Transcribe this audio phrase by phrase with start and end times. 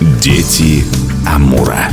[0.00, 0.84] Дети
[1.26, 1.88] Амура.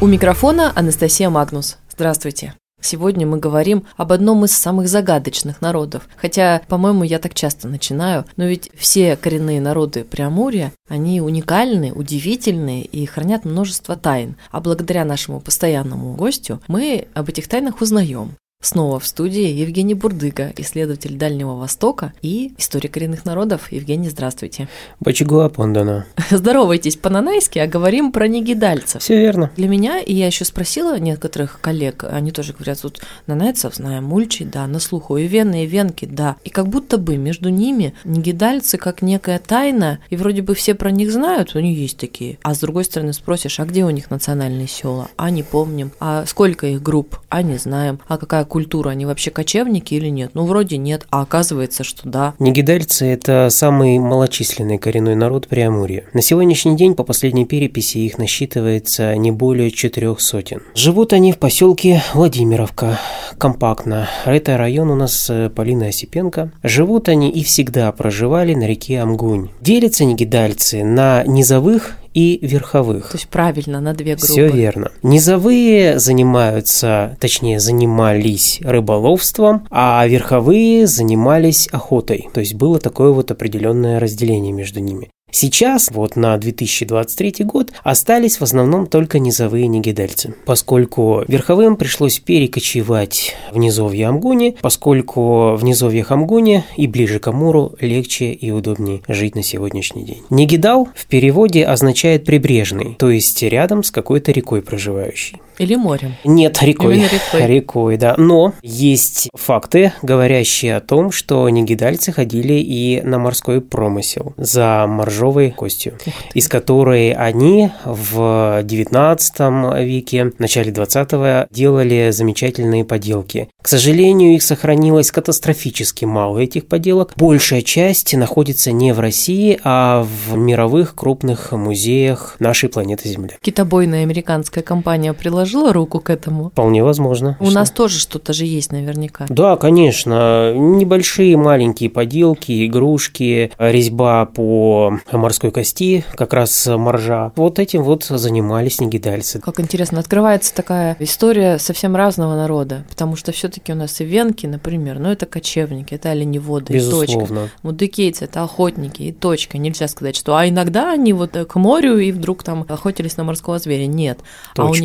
[0.00, 1.78] У микрофона Анастасия Магнус.
[1.90, 2.54] Здравствуйте.
[2.80, 6.08] Сегодня мы говорим об одном из самых загадочных народов.
[6.16, 12.82] Хотя, по-моему, я так часто начинаю, но ведь все коренные народы Преамурья, они уникальны, удивительны
[12.82, 14.36] и хранят множество тайн.
[14.52, 18.36] А благодаря нашему постоянному гостю мы об этих тайнах узнаем.
[18.62, 23.70] Снова в студии Евгений Бурдыга, исследователь Дальнего Востока и историк коренных народов.
[23.70, 24.66] Евгений, здравствуйте.
[24.98, 26.06] Бачигуа Пондана.
[26.30, 29.02] Здоровайтесь по-нанайски, а говорим про негидальцев.
[29.02, 29.52] Все верно.
[29.56, 34.44] Для меня, и я еще спросила некоторых коллег, они тоже говорят, вот нанайцев знаем, мульчи,
[34.44, 36.36] да, на слуху, и вены, и венки, да.
[36.42, 40.90] И как будто бы между ними негидальцы как некая тайна, и вроде бы все про
[40.90, 42.38] них знают, у них есть такие.
[42.42, 45.08] А с другой стороны спросишь, а где у них национальные села?
[45.16, 45.92] А не помним.
[46.00, 47.20] А сколько их групп?
[47.28, 48.00] А не знаем.
[48.08, 50.30] А какая культура, они вообще кочевники или нет?
[50.34, 52.34] Ну, вроде нет, а оказывается, что да.
[52.38, 56.04] Негидальцы– это самый малочисленный коренной народ Преамурья.
[56.12, 60.62] На сегодняшний день, по последней переписи, их насчитывается не более четырех сотен.
[60.74, 62.98] Живут они в поселке Владимировка,
[63.38, 64.08] компактно.
[64.24, 66.52] Это район у нас э, Полина Осипенко.
[66.62, 69.50] Живут они и всегда проживали на реке Амгунь.
[69.60, 73.10] Делятся негидальцы на низовых и верховых.
[73.10, 74.26] То есть правильно, на две группы.
[74.26, 74.90] Все верно.
[75.02, 82.30] Низовые занимаются, точнее, занимались рыболовством, а верховые занимались охотой.
[82.32, 85.10] То есть было такое вот определенное разделение между ними.
[85.38, 93.36] Сейчас, вот на 2023 год, остались в основном только низовые негидальцы, поскольку верховым пришлось перекочевать
[93.52, 99.34] в низовье Амгуни, поскольку в низовьях Амгуни и ближе к Амуру легче и удобнее жить
[99.34, 100.22] на сегодняшний день.
[100.30, 105.42] Негидал в переводе означает прибрежный, то есть рядом с какой-то рекой проживающий.
[105.58, 106.16] Или морем.
[106.24, 106.96] Нет, рекой.
[106.96, 107.46] Именно рекой.
[107.46, 108.14] Рекой, да.
[108.18, 115.50] Но есть факты, говорящие о том, что негидальцы ходили и на морской промысел за моржовой
[115.50, 115.98] костью,
[116.34, 123.48] из которой они в 19 веке, в начале 20 делали замечательные поделки.
[123.62, 127.12] К сожалению, их сохранилось катастрофически мало, этих поделок.
[127.16, 133.36] Большая часть находится не в России, а в мировых крупных музеях нашей планеты Земля.
[133.40, 136.50] Китобойная американская компания приложила руку к этому.
[136.50, 137.36] Вполне возможно.
[137.40, 139.26] У нас тоже что-то же есть наверняка.
[139.28, 140.52] Да, конечно.
[140.54, 147.32] Небольшие маленькие поделки, игрушки, резьба по морской кости, как раз моржа.
[147.36, 149.40] Вот этим вот занимались негидальцы.
[149.40, 154.46] Как интересно, открывается такая история совсем разного народа, потому что все-таки у нас и венки,
[154.46, 157.18] например, ну это кочевники, это оленеводы, и точка.
[157.18, 157.50] Безусловно.
[157.62, 159.58] Мудыкейцы– это охотники, и точка.
[159.58, 163.58] Нельзя сказать, что а иногда они вот к морю и вдруг там охотились на морского
[163.58, 163.86] зверя.
[163.86, 164.20] Нет.
[164.56, 164.84] А у Точка.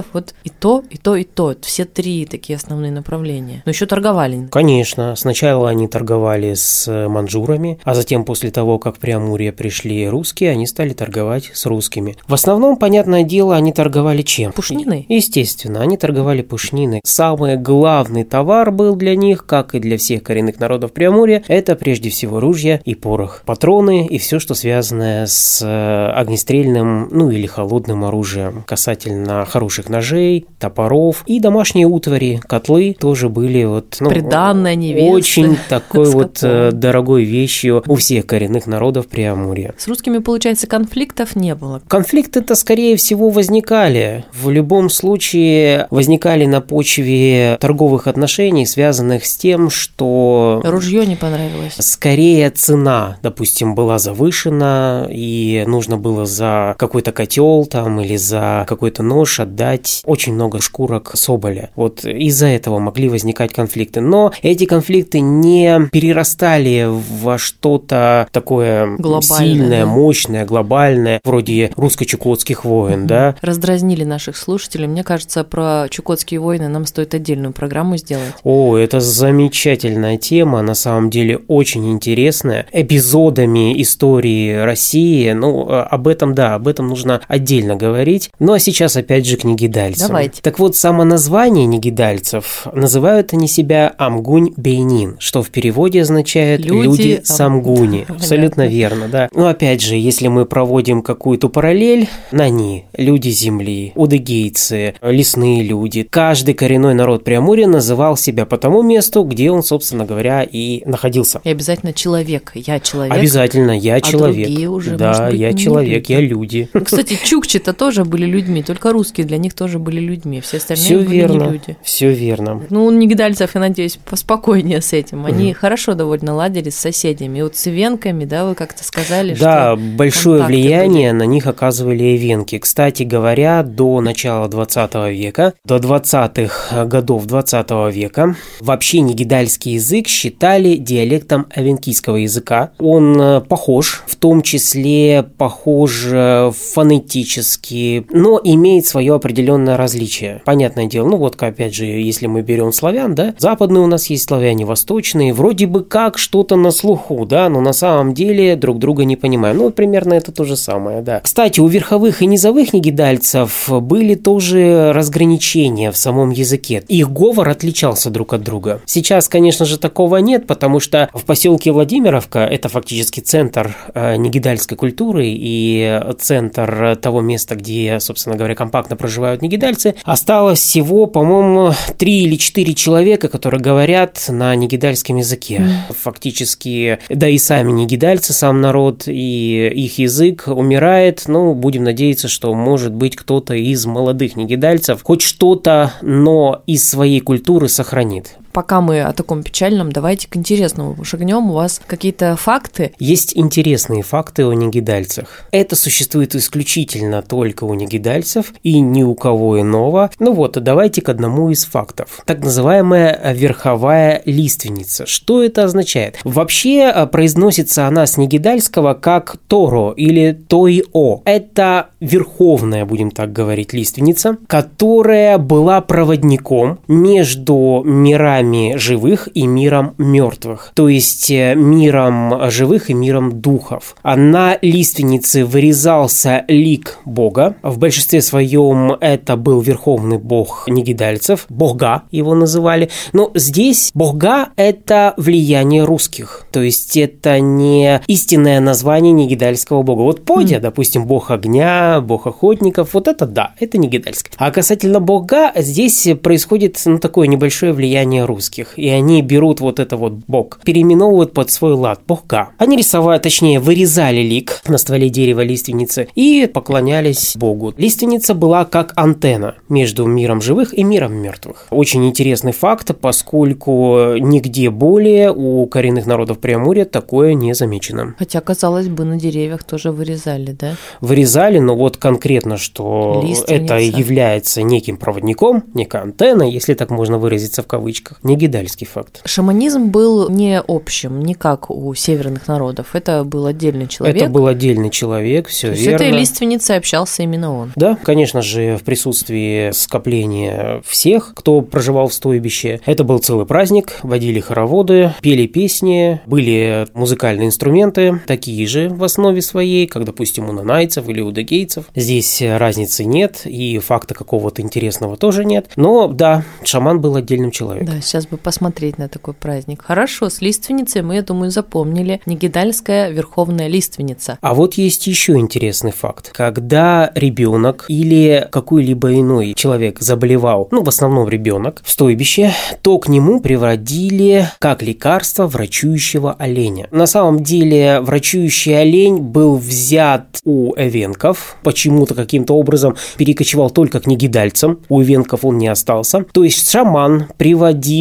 [0.00, 1.54] Негидальцев вот и то, и то, и то.
[1.62, 3.62] Все три такие основные направления.
[3.64, 4.48] Но еще торговали.
[4.50, 10.50] Конечно, сначала они торговали с манжурами, а затем после того, как в Преамурье пришли русские,
[10.50, 12.16] они стали торговать с русскими.
[12.26, 14.52] В основном, понятное дело, они торговали чем?
[14.52, 15.06] Пушниной?
[15.08, 17.00] Естественно, они торговали пушниной.
[17.04, 22.10] Самый главный товар был для них, как и для всех коренных народов Преамурья, это прежде
[22.10, 28.04] всего ружья и порох, патроны и все, что связанное с э, огнестрельным, ну или холодным
[28.04, 35.10] оружием, касательно хороших ножей, топоров и домашние утвари, котлы тоже были вот ну, Приданное, невесты.
[35.10, 39.74] очень такой вот э, дорогой вещью у всех коренных народов Преамурья.
[39.76, 41.82] С русскими, получается, конфликтов не было.
[41.88, 44.24] Конфликты-то, скорее всего, возникали.
[44.32, 51.74] В любом случае возникали на почве торговых отношений, связанных с тем, что Ружье не понравилось.
[51.78, 59.02] скорее цена, допустим, была завышена, и нужно было за какой-то котел там или за какой-то
[59.02, 61.70] нож отдать очень много шкурок соболя.
[61.76, 64.00] Вот из-за этого могли возникать конфликты.
[64.00, 69.86] Но эти конфликты не перерастали во что-то такое Глобальное, сильное, да.
[69.86, 73.36] мощное, глобальное, вроде русско-чукотских войн, да?
[73.40, 74.86] Раздразнили наших слушателей.
[74.86, 78.34] Мне кажется, про Чукотские войны нам стоит отдельную программу сделать.
[78.44, 82.66] О, это замечательная тема, на самом деле очень интересная.
[82.72, 88.30] Эпизодами истории России, ну, э, об этом, да, об этом нужно отдельно говорить.
[88.38, 90.08] Ну, а сейчас опять же к негидальцам.
[90.08, 90.42] Давайте.
[90.42, 96.82] Так вот, само название негидальцев называют они себя Амгунь Бейнин, что в переводе означает Люди
[96.82, 97.98] «люди, Ам- Самгуни».
[98.08, 98.14] Понятно.
[98.14, 99.28] Абсолютно верно, да.
[99.34, 106.54] Ну, опять же, если мы проводим какую-то параллель, Нани, люди земли, удыгейцы, лесные люди, каждый
[106.54, 111.40] коренной народ Преамурья называл себя по тому месту, где он, собственно говоря, и находился.
[111.44, 112.52] И обязательно человек.
[112.54, 113.16] Я человек.
[113.16, 114.46] Обязательно, я человек.
[114.46, 116.12] другие уже, да, быть, я человек, люди.
[116.12, 116.68] я люди.
[116.72, 120.58] Ну, Кстати, чукчи-то тоже были людьми, только русские для них них тоже были людьми, все
[120.58, 121.42] остальные Все были верно.
[121.44, 121.76] не люди.
[121.82, 122.62] Все верно.
[122.70, 125.26] Ну, у негидальцев, я надеюсь, поспокойнее с этим.
[125.26, 127.40] Они хорошо довольно ладили с соседями.
[127.40, 131.46] И вот с ивенками, да, вы как-то сказали, Да, что большое контакты влияние на них
[131.46, 132.58] оказывали эвенки.
[132.58, 140.76] Кстати говоря, до начала 20 века, до 20-х годов 20 века, вообще негидальский язык считали
[140.76, 142.70] диалектом эвенкийского языка.
[142.78, 150.42] Он э, похож, в том числе похож э, фонетически, но имеет свое определенное различие.
[150.44, 154.28] Понятное дело, ну вот опять же, если мы берем славян, да, западные у нас есть
[154.28, 159.04] славяне, восточные, вроде бы как что-то на слуху, да, но на самом деле друг друга
[159.04, 159.58] не понимаем.
[159.58, 161.20] Ну, примерно это то же самое, да.
[161.20, 166.82] Кстати, у верховых и низовых негидальцев были тоже разграничения в самом языке.
[166.88, 168.80] Их говор отличался друг от друга.
[168.86, 174.76] Сейчас, конечно же, такого нет, потому что в поселке Владимировка, это фактически центр э, негидальской
[174.76, 182.22] культуры и центр того места, где, собственно говоря, компактно проживают негидальцы, осталось всего, по-моему, три
[182.22, 185.62] или четыре человека, которые говорят на негидальском языке.
[185.90, 191.24] Фактически, да и сами негидальцы, сам народ и их язык умирает.
[191.26, 197.20] Ну, будем надеяться, что, может быть, кто-то из молодых негидальцев хоть что-то, но из своей
[197.20, 198.36] культуры сохранит.
[198.52, 201.50] Пока мы о таком печальном, давайте к интересному шагнем.
[201.50, 202.92] У вас какие-то факты?
[202.98, 205.44] Есть интересные факты о негидальцах.
[205.52, 210.10] Это существует исключительно только у негидальцев и ни у кого иного.
[210.18, 212.22] Ну вот, давайте к одному из фактов.
[212.24, 215.06] Так называемая верховая лиственница.
[215.06, 216.18] Что это означает?
[216.24, 221.22] Вообще э, произносится она с негидальского как Торо или Тоио.
[221.24, 228.39] Это верховная, будем так говорить, лиственница, которая была проводником между мирами
[228.76, 233.96] живых и миром мертвых, то есть э, миром живых и миром духов.
[234.02, 237.56] А на лиственнице вырезался лик Бога.
[237.62, 242.90] В большинстве своем это был верховный бог негидальцев, Бога его называли.
[243.12, 250.02] Но здесь Бога– это влияние русских, то есть это не истинное название негидальского бога.
[250.02, 254.32] Вот Подя, допустим, бог огня, бог охотников, вот это да, это негидальское.
[254.36, 259.96] А касательно Бога, здесь происходит ну, такое небольшое влияние русских, и они берут вот это
[259.96, 262.50] вот бог, переименовывают под свой лад Бога.
[262.58, 267.74] Они рисовали, точнее, вырезали лик на стволе дерева лиственницы и поклонялись Богу.
[267.76, 271.66] Лиственница была как антенна между миром живых и миром мертвых.
[271.70, 278.14] Очень интересный факт, поскольку нигде более у коренных народов Преамурья такое не замечено.
[278.18, 280.76] Хотя, казалось бы, на деревьях тоже вырезали, да?
[281.00, 283.74] Вырезали, но вот конкретно, что Лиственница.
[283.74, 289.22] это является неким проводником, некой антенной, если так можно выразиться в кавычках, не гидальский факт.
[289.24, 292.94] Шаманизм был не общим, не как у северных народов.
[292.94, 294.16] Это был отдельный человек.
[294.16, 296.04] Это был отдельный человек, все То верно.
[296.04, 297.72] этой лиственницей общался именно он.
[297.76, 302.80] Да, конечно же, в присутствии скопления всех, кто проживал в стойбище.
[302.86, 309.42] Это был целый праздник, водили хороводы, пели песни, были музыкальные инструменты, такие же в основе
[309.42, 311.84] своей, как, допустим, у нанайцев или у дагейцев.
[311.94, 315.70] Здесь разницы нет, и факта какого-то интересного тоже нет.
[315.76, 317.94] Но да, шаман был отдельным человеком.
[317.96, 319.82] Да, сейчас бы посмотреть на такой праздник.
[319.82, 322.20] Хорошо, с лиственницей мы, я думаю, запомнили.
[322.26, 324.36] Негидальская верховная лиственница.
[324.40, 326.30] А вот есть еще интересный факт.
[326.32, 332.52] Когда ребенок или какой-либо иной человек заболевал, ну, в основном ребенок, в стойбище,
[332.82, 336.88] то к нему приводили как лекарство врачующего оленя.
[336.90, 344.08] На самом деле врачующий олень был взят у эвенков, почему-то каким-то образом перекочевал только к
[344.08, 346.24] негидальцам, у эвенков он не остался.
[346.32, 347.99] То есть шаман приводил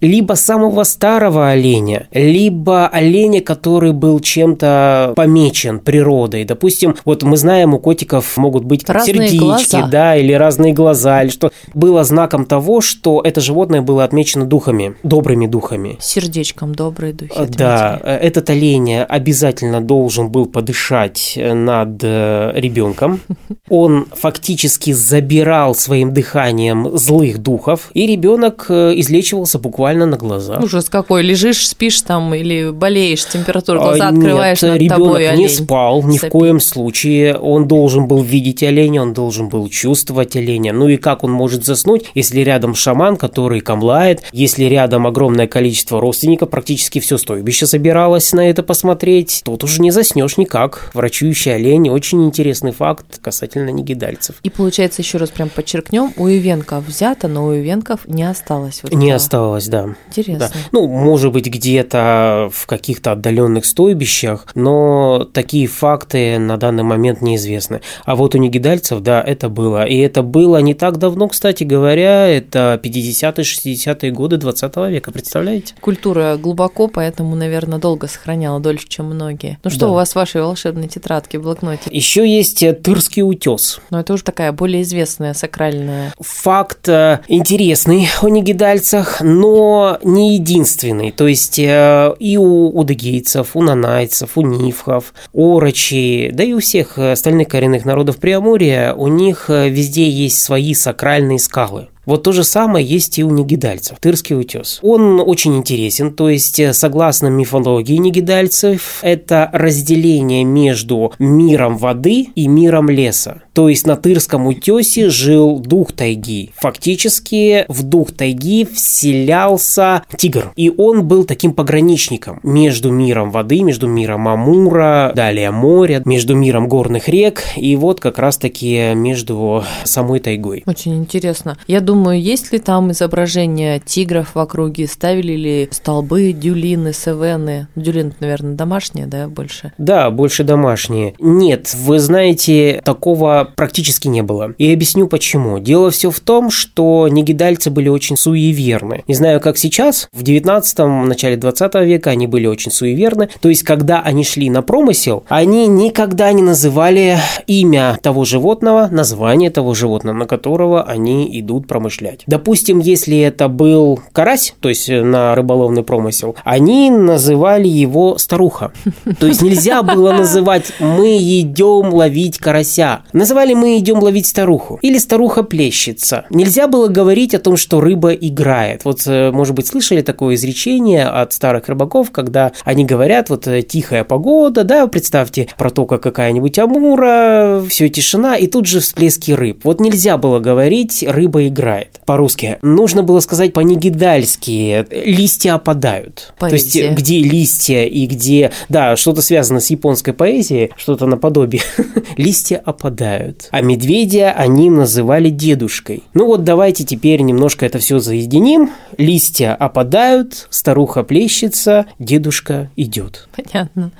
[0.00, 6.44] либо самого старого оленя, либо оленя, который был чем-то помечен природой.
[6.44, 9.86] Допустим, вот мы знаем, у котиков могут быть Разные сердечки, глаза.
[9.86, 14.94] да, или разные глаза, или что было знаком того, что это животное было отмечено духами,
[15.02, 15.96] добрыми духами.
[16.00, 17.32] Сердечком добрые духи.
[17.36, 18.12] Э, Да, отметили.
[18.12, 23.20] э, этот олень обязательно должен был подышать э, над ребенком.
[23.68, 28.94] Он фактически забирал своим дыханием злых духов, и ребенок э,
[29.44, 30.62] излечивался буквально на глазах.
[30.62, 35.20] Ужас какой, лежишь, спишь там или болеешь, температура, глаза А, открываешь, Нет, над ребенок тобой
[35.22, 35.48] не олень.
[35.48, 36.32] спал ни в сопит.
[36.32, 37.36] коем случае.
[37.36, 40.72] Он должен был видеть оленя, он должен был чувствовать оленя.
[40.72, 46.00] Ну и как он может заснуть, если рядом шаман, который камлает, если рядом огромное количество
[46.00, 50.90] родственников, практически все стойбище собиралось на это посмотреть, тут уже не заснешь никак.
[50.94, 54.36] Врачующий олень– очень интересный факт касательно негидальцев.
[54.42, 58.80] И получается, еще раз прям подчеркнем, у ивенков взято, но у ивенков не осталось.
[58.82, 59.14] Вот Не этого.
[59.30, 59.94] Осталось, да.
[60.08, 60.38] Интересно.
[60.52, 60.60] Да.
[60.72, 67.80] Ну, может быть, где-то в каких-то отдаленных стойбищах, но такие факты на данный момент неизвестны.
[68.04, 69.84] А вот у негидальцев, да, это было.
[69.84, 75.74] И это было не так давно, кстати говоря, это 50-е, 60-е годы 20 века, представляете?
[75.80, 79.58] Культура глубоко, поэтому, наверное, долго сохраняла, дольше, чем многие.
[79.62, 79.88] Ну что Да.
[79.90, 81.88] у вас в вашей волшебной тетрадке, блокноте?
[81.90, 83.80] Еще есть э, Тырский утес.
[83.90, 86.12] Но это уже такая более известная сакральная.
[86.18, 91.10] Факт э, интересный о негидальцах, но не единственный.
[91.10, 96.98] То есть э, и у удыгейцев, у нанайцев, у нивхов, орочи, да и у всех
[96.98, 101.88] остальных коренных народов Приамурья, у них э, везде есть свои сакральные скалы.
[102.06, 103.98] Вот то же самое есть и у негидальцев.
[104.00, 104.80] Тырский утес.
[104.82, 112.48] Он очень интересен, то есть, э, согласно мифологии негидальцев, это разделение между миром воды и
[112.48, 113.42] миром леса.
[113.52, 116.52] То есть на Тырском утесе жил дух тайги.
[116.56, 120.52] Фактически в дух тайги вселялся тигр.
[120.56, 126.68] И он был таким пограничником между миром воды, между миром Амура, далее моря, между миром
[126.68, 130.62] горных рек и вот как раз-таки между самой тайгой.
[130.66, 131.56] Очень интересно.
[131.66, 134.86] Я думаю, есть ли там изображения тигров в округе?
[134.86, 137.68] Ставили ли столбы, дюлины, севены?
[137.74, 139.72] Дюлин, наверное, домашние, да, больше?
[139.78, 141.14] Да, больше домашние.
[141.18, 144.54] Нет, вы знаете, такого практически не было.
[144.58, 145.58] И объясню почему.
[145.58, 149.04] Дело все в том, что негидальцы были очень суеверны.
[149.06, 153.28] Не знаю, как сейчас, в 19-м, начале 20 века они были очень суеверны.
[153.40, 159.50] То есть, когда они шли на промысел, они никогда не называли имя того животного, название
[159.50, 162.22] того животного, на которого они идут промышлять.
[162.26, 168.72] Допустим, если это был карась, то есть э, на рыболовный промысел, они называли его старуха.
[169.18, 173.02] То есть нельзя было называть «мы идем ловить карася».
[173.30, 176.24] Называли «мы идем ловить старуху» или «старуха плещется».
[176.30, 178.84] Нельзя было говорить о том, что рыба играет.
[178.84, 183.62] Вот, э, может быть, слышали такое изречение от старых рыбаков, когда они говорят, вот э,
[183.62, 189.60] тихая погода, да, представьте, протока какая-нибудь Амура, все тишина, и тут же всплески рыб.
[189.62, 192.58] Вот нельзя было говорить «рыба играет» по-русски.
[192.62, 196.34] Нужно было сказать по-нигидальски «листья опадают».
[196.40, 196.94] То есть, Поэзия.
[196.94, 201.62] где листья и где, да, что-то связано с японской поэзией, что-то наподобие.
[202.16, 203.19] Листья опадают.
[203.50, 206.02] А медведя они называли дедушкой.
[206.14, 208.70] Ну вот давайте теперь немножко это все заединим.
[208.98, 213.28] Листья опадают, старуха плещется, дедушка идет.
[213.34, 213.92] Понятно.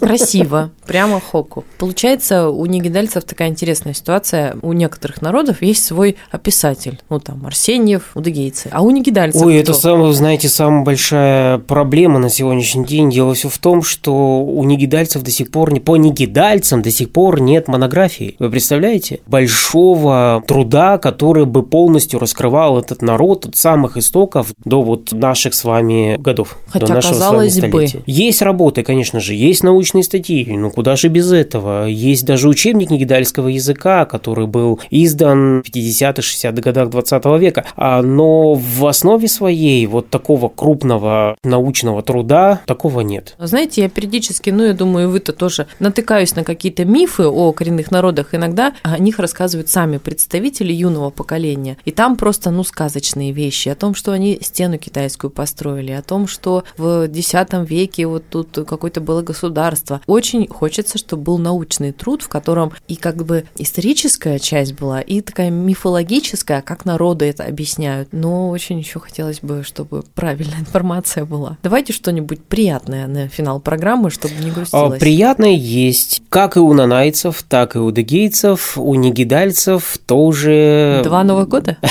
[0.00, 0.70] Красиво.
[0.86, 1.64] Прямо хоку.
[1.78, 4.56] Получается, у негидальцев такая интересная ситуация.
[4.62, 6.98] У некоторых народов есть свой описатель.
[7.10, 8.68] Ну, там, Арсеньев, удыгейцы.
[8.72, 9.72] А у негидальцев Ой, кто?
[9.72, 13.10] это, самое, знаете, самая большая проблема на сегодняшний день.
[13.10, 17.10] Дело все в том, что у негидальцев до сих пор, не по негидальцам до сих
[17.10, 18.36] пор нет монографии.
[18.38, 19.20] Вы представляете?
[19.26, 25.64] Большого труда, который бы полностью раскрывал этот народ от самых истоков до вот наших с
[25.64, 26.58] вами годов.
[26.68, 27.86] Хотя, до нашего казалось бы.
[28.06, 31.86] Есть работы, конечно же, есть научные статьи, ну куда же без этого.
[31.86, 37.64] Есть даже учебник негидальского языка, который был издан в 50-х, 60-х годах 20 века.
[37.76, 43.34] А, Но в основе своей вот такого крупного научного труда такого нет.
[43.38, 48.34] Знаете, я периодически, ну, я думаю, вы-то тоже натыкаюсь на какие-то мифы о коренных народах.
[48.34, 51.76] Иногда о них рассказывают сами представители юного поколения.
[51.84, 53.68] И там просто, ну, сказочные вещи.
[53.68, 57.34] О том, что они стену китайскую построили, о том, что в X
[57.68, 59.77] веке вот тут какое-то было государство.
[60.06, 65.20] Очень хочется, чтобы был научный труд, в котором и как бы историческая часть была, и
[65.20, 68.08] такая мифологическая, как народы это объясняют.
[68.12, 71.58] Но очень еще хотелось бы, чтобы правильная информация была.
[71.62, 75.00] Давайте что-нибудь приятное на финал программы, чтобы не А, грустилось.
[75.00, 81.02] Приятное есть, как и у нанайцев, так и у дегейцев, у негидальцев тоже...
[81.04, 81.76] Два Новых года?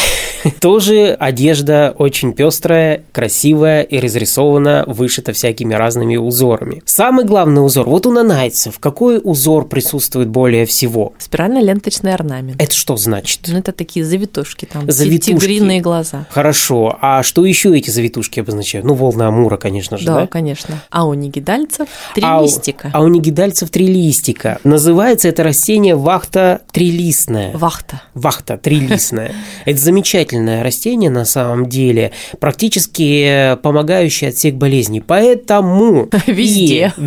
[0.60, 6.82] Тоже одежда очень пестрая, красивая и разрисована, вышита всякими разными узорами.
[6.86, 11.14] Самый главный узор, вот у нанайцев, какой узор присутствует более всего?
[11.20, 12.62] Спирально-ленточный орнамент.
[12.62, 13.42] Это что значит?
[13.48, 15.34] Ну, это такие завитушки там, Завитушки.
[15.40, 16.26] тигриные глаза.
[16.30, 18.86] Хорошо, а что еще эти завитушки обозначают?
[18.86, 20.28] Ну, волна Амура, конечно же, Да, да?
[20.28, 20.82] конечно.
[20.90, 22.90] А у нигидальцев три А листика.
[22.94, 24.60] А у негидальцев три листика.
[24.64, 27.56] Называется это растение вахта трилистная.
[27.58, 28.02] Вахта.
[28.14, 29.32] Вахта трилистная.
[29.66, 35.02] Это замечательное растение на самом деле, практически э, помогающее от всех болезней.
[35.02, 36.94] Поэтому Везде.
[36.98, 37.02] и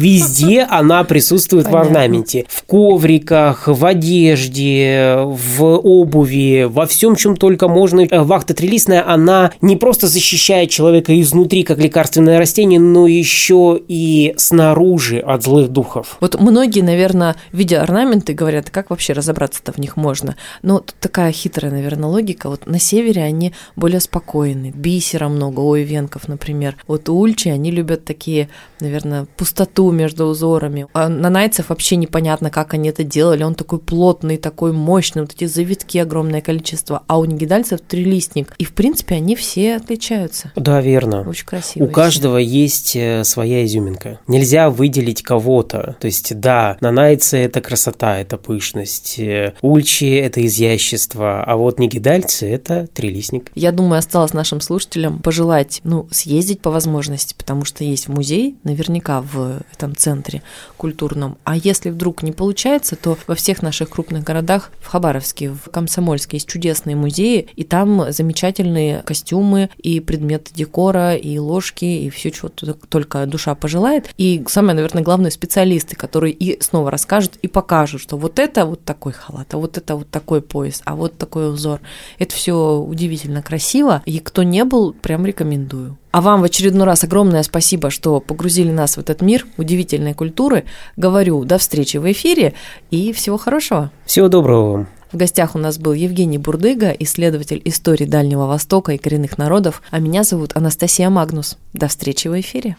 [0.61, 1.91] везде она присутствует в Понятно.
[1.91, 2.47] орнаменте.
[2.49, 8.03] В ковриках, в одежде, в обуви, во всем, чем только можно.
[8.03, 14.35] Э, Вахта трилистная, она не просто защищает человека изнутри, как лекарственное растение, но еще и
[14.37, 16.17] снаружи от злых духов.
[16.21, 20.37] Вот многие, наверное, видя орнаменты, говорят, как вообще разобраться-то в них можно.
[20.63, 22.49] Но тут такая хитрая, наверное, логика.
[22.49, 24.73] Вот на севере они более спокойны.
[24.75, 26.77] Бисера много, у ивенков, например.
[26.87, 28.49] Вот у ульчи они любят такие,
[28.81, 30.50] наверное, пустоту между узорами.
[30.93, 33.43] А на найцев вообще непонятно, как они это делали.
[33.43, 37.03] Он такой плотный, такой мощный, вот эти завитки огромное количество.
[37.07, 38.55] А у негидальцев трилистник.
[38.59, 40.53] И, в принципе, они все отличаются.
[40.57, 41.29] Да, верно.
[41.29, 41.85] Очень красиво.
[41.85, 44.21] У каждого есть э, своя изюминка.
[44.27, 45.97] Нельзя выделить кого-то.
[46.01, 49.19] То есть, да, нанайцы– это красота, это пышность.
[49.19, 51.45] Э, ульчи– это изящество.
[51.45, 53.51] А вот негидальцы– это трилистник.
[53.55, 59.21] Я думаю, осталось нашим слушателям пожелать, ну, съездить по возможности, потому что есть музей, наверняка
[59.21, 60.40] в этом центре
[60.77, 61.39] культурном.
[61.45, 66.37] А если вдруг не получается, то во всех наших крупных городах, в Хабаровске, в Комсомольске
[66.37, 72.49] есть чудесные музеи, и там замечательные костюмы и предметы декора, и ложки, и все, чего
[72.49, 74.11] только душа пожелает.
[74.17, 78.85] И самое, наверное, главное, специалисты, которые и снова расскажут и покажут, что вот это вот
[78.85, 81.81] такой халат, а вот это вот такой пояс, а вот такой узор.
[82.19, 85.97] Это все удивительно красиво, и кто не был, прям рекомендую.
[86.13, 90.65] А вам в очередной раз огромное спасибо, что погрузили нас в этот мир удивительной культуры.
[90.97, 92.55] Говорю, до встречи в эфире
[92.91, 93.91] и всего хорошего.
[94.07, 94.89] Всего доброго вам.
[95.13, 99.99] В гостях у нас был Евгений Бурдыга, исследователь истории Дальнего Востока и коренных народов, а
[99.99, 101.59] меня зовут Анастасия Магнус.
[101.73, 102.77] До встречи в эфире.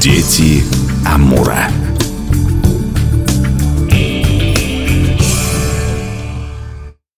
[0.00, 0.62] Дети
[1.06, 1.68] Амура.